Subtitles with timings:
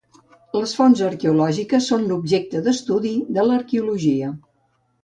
[0.59, 4.35] Les fonts arqueològiques són l'objecte d'estudi de l'arqueologia.